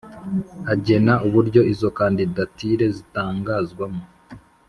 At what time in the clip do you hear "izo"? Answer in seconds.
1.73-1.89